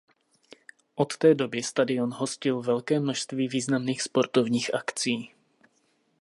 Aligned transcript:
Od 0.95 1.17
té 1.17 1.35
doby 1.35 1.63
stadion 1.63 2.11
hostil 2.13 2.61
velké 2.61 2.99
množství 2.99 3.47
významných 3.47 4.01
sportovních 4.01 4.73
akcí. 4.75 5.33